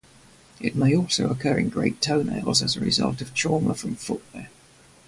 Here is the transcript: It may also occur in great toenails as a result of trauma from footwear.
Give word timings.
It 0.59 0.75
may 0.75 0.95
also 0.95 1.29
occur 1.29 1.59
in 1.59 1.69
great 1.69 2.01
toenails 2.01 2.63
as 2.63 2.75
a 2.75 2.79
result 2.79 3.21
of 3.21 3.35
trauma 3.35 3.75
from 3.75 3.95
footwear. 3.95 4.49